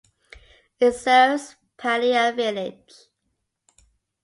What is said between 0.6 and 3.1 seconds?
It serves Palia village.